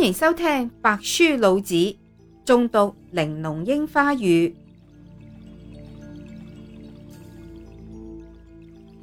[0.00, 0.46] 欢迎收听
[0.80, 1.74] 《白书老子》，
[2.42, 2.78] 中读
[3.10, 4.56] 《玲珑樱花雨》。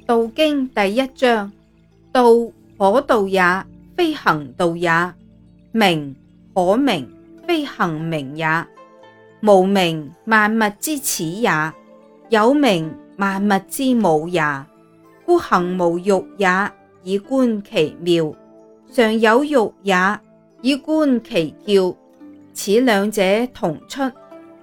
[0.04, 1.52] 道经第一章：
[2.10, 2.24] 道
[2.76, 3.40] 可道也，
[3.96, 4.90] 非行道也；
[5.70, 6.16] 名
[6.52, 7.08] 可名，
[7.46, 8.44] 非行名也。
[9.42, 11.48] 无名，万物之始也；
[12.30, 14.42] 有名，万物之母也。
[15.24, 16.48] 故行无欲也，
[17.04, 18.34] 以观其妙；
[18.92, 19.94] 常有欲也。
[20.60, 21.96] 以观其叫，
[22.52, 23.22] 此两者
[23.54, 24.02] 同出，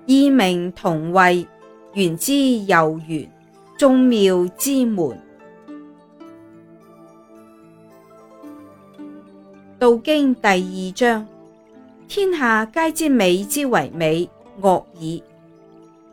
[0.06, 1.48] 异名同谓，
[1.94, 2.34] 玄之
[2.66, 3.30] 又玄，
[3.78, 4.98] 众妙之门。
[9.80, 11.26] 《道经》第二章：
[12.10, 15.24] 天下皆知美之为美，恶已；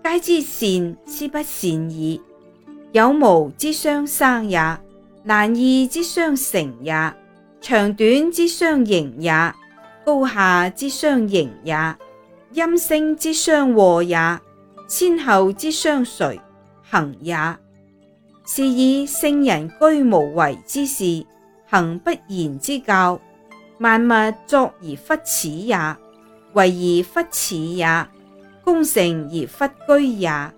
[0.05, 2.21] 皆知善之不善已。
[2.93, 4.60] 有无之相生也，
[5.24, 6.93] 难易之相成也，
[7.60, 9.33] 长短之相形也。
[10.05, 11.97] 高下之相形也，
[12.52, 14.16] 音声之相和也，
[14.88, 16.40] 先后之相随
[16.82, 17.37] 行也。
[18.45, 21.24] 是以圣人居无为之事，
[21.66, 23.21] 行不言之教。
[23.79, 25.77] 万物作而忽始也，
[26.55, 28.07] 为而忽始也，
[28.65, 29.34] 功成而
[29.68, 30.51] 忽居也。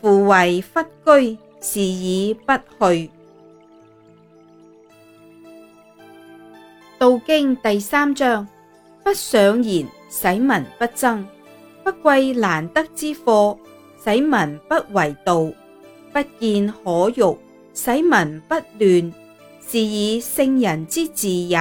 [0.00, 2.52] 夫为忽居，是以不
[2.86, 3.10] 去。
[7.00, 8.46] 道经第三章。
[9.06, 10.48] 不上言，使民
[10.80, 11.24] 不争；
[11.84, 13.56] 不贵难得之货，
[14.02, 15.44] 使民不为盗；
[16.12, 17.36] 不见可欲，
[17.72, 19.14] 使民不乱。
[19.64, 21.56] 是以圣人之治也，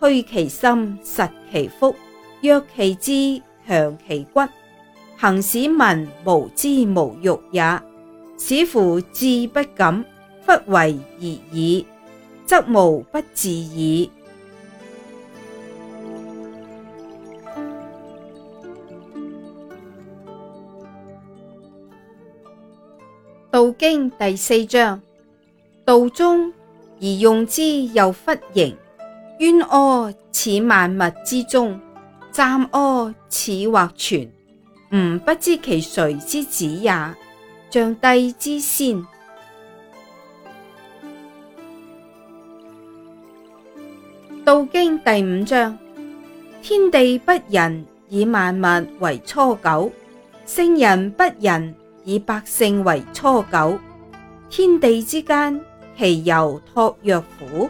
[0.00, 1.92] 虚其心，实其腹，
[2.40, 4.38] 弱其志，强其骨。
[5.16, 7.80] 行使民无知无欲也。
[8.38, 10.04] 使乎志不敢，
[10.46, 11.84] 不为而已，
[12.46, 14.08] 则无不治矣。
[23.50, 25.02] 道经第四章：
[25.84, 26.52] 道中
[27.00, 27.62] 而用之，
[27.92, 28.76] 又忽盈。
[29.40, 31.78] 渊阿似万物之中，
[32.30, 34.22] 湛阿似或存。
[34.92, 36.84] 吾不知其谁之子也，
[37.70, 39.04] 象帝之先。
[44.44, 45.76] 道经第五章：
[46.62, 49.90] 天地不仁，以万物为初九；
[50.46, 51.74] 圣人不仁。
[52.04, 53.78] 以百姓为初九，
[54.48, 55.60] 天地之间，
[55.96, 57.68] 其犹托若虎，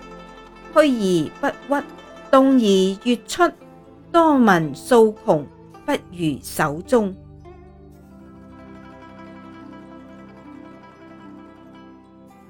[0.73, 1.85] 虚而不屈，
[2.31, 3.43] 动而越出。
[4.13, 5.47] 多闻数穷，
[5.87, 7.15] 不如守中。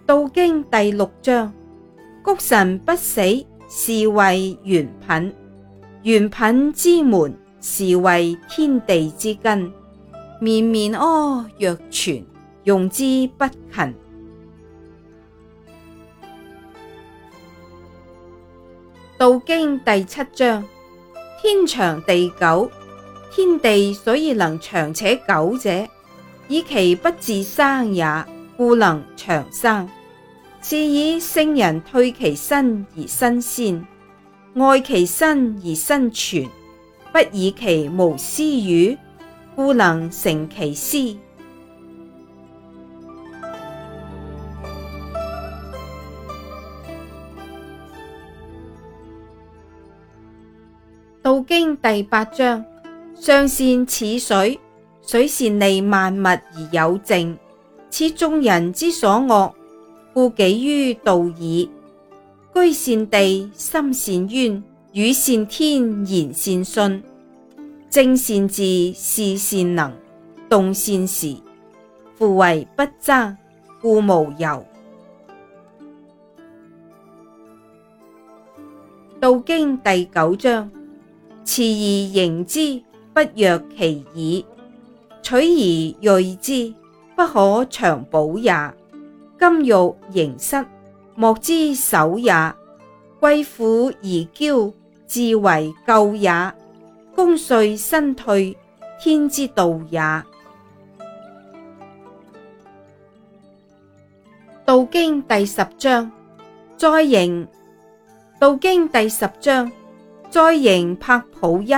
[0.06, 1.52] 道经第六章：
[2.22, 3.20] 谷神不死，
[3.68, 5.30] 是谓元品；
[6.02, 9.70] 元品之门，是谓天地之根。
[10.42, 12.24] 绵绵阿若存，
[12.64, 13.94] 用之不勤。
[19.18, 20.64] 道经第七章：
[21.42, 22.70] 天长地久，
[23.30, 25.86] 天地所以能长且久者，
[26.48, 28.24] 以其不自生也，
[28.56, 29.86] 故能长生。
[30.62, 33.76] 是以圣人退其身而身先，
[34.54, 36.48] 爱其身而身存，
[37.12, 38.96] 不以其无私与？
[39.62, 40.96] 故能成其私。
[51.20, 52.64] 《道经》第八章：
[53.14, 54.58] 上善似水，
[55.06, 56.42] 水善利万物而
[56.72, 57.36] 有静，
[57.90, 59.54] 此众人之所恶，
[60.14, 61.68] 故己于道矣。
[62.54, 67.09] 居善地，心善渊，与善天，言善信。
[67.90, 69.92] 正善治，事善能，
[70.48, 71.34] 动善时。
[72.14, 73.36] 夫为不争，
[73.82, 74.46] 故无尤。
[79.18, 80.70] 《道经》第九章：
[81.44, 82.80] 持而盈之，
[83.12, 84.44] 不若其已；
[85.20, 86.72] 取而锐之，
[87.16, 88.52] 不可长保也。
[89.36, 90.64] 金玉盈失，
[91.16, 92.32] 莫之守也；
[93.18, 94.72] 贵富而骄，
[95.08, 96.30] 自为咎也。
[97.22, 98.56] 功遂身退，
[98.98, 100.00] 天之道也。
[104.64, 106.10] 道经第十章，
[106.78, 107.46] 灾刑。
[108.38, 109.70] 道经第十章，
[110.30, 111.70] 灾刑拍普一，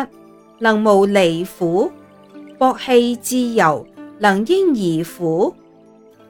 [0.60, 1.90] 能无离苦？
[2.56, 3.84] 博气自由，
[4.20, 5.52] 能婴而苦？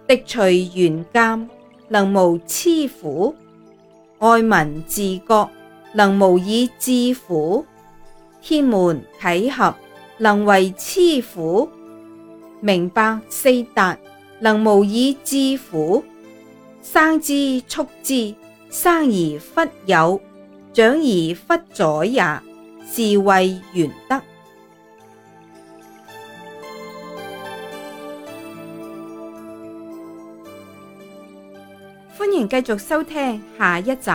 [0.08, 0.40] 敌除
[0.74, 1.50] 缘鉴，
[1.88, 3.34] 能无痴苦？
[4.20, 5.50] 爱民治觉，
[5.92, 6.90] 能无以自
[7.26, 7.62] 苦？
[8.42, 9.72] 天门启合，
[10.18, 11.68] 能为痴苦；
[12.60, 13.96] 明白四达，
[14.40, 16.04] 能无以智苦。
[16.82, 18.34] 生之畜之，
[18.68, 20.20] 生而忽有，
[20.72, 22.32] 长而忽宰也，
[22.84, 24.20] 是谓玄德。
[32.18, 34.10] 欢迎继续收听下一集。